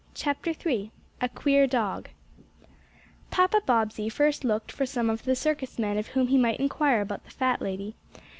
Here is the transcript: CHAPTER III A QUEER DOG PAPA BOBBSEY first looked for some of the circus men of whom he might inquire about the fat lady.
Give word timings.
CHAPTER 0.15 0.51
III 0.65 0.91
A 1.21 1.29
QUEER 1.29 1.67
DOG 1.67 2.09
PAPA 3.29 3.61
BOBBSEY 3.67 4.09
first 4.09 4.43
looked 4.43 4.71
for 4.71 4.87
some 4.87 5.11
of 5.11 5.25
the 5.25 5.35
circus 5.35 5.77
men 5.77 5.99
of 5.99 6.07
whom 6.07 6.29
he 6.29 6.39
might 6.39 6.59
inquire 6.59 7.01
about 7.01 7.23
the 7.23 7.29
fat 7.29 7.61
lady. 7.61 7.93